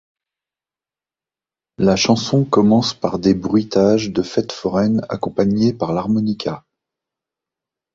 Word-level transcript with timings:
La 1.77 1.95
chanson 1.95 2.43
commence 2.43 2.95
par 2.95 3.19
des 3.19 3.35
bruitages 3.35 4.09
de 4.11 4.23
fête 4.23 4.51
foraine, 4.51 5.05
accompagnés 5.09 5.73
par 5.73 5.93
l’harmonica. 5.93 6.65